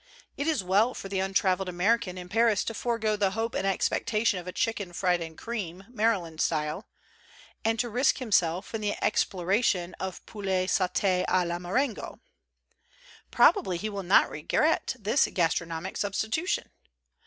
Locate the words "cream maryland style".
5.37-6.87